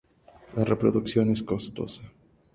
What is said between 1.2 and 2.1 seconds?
es costosa.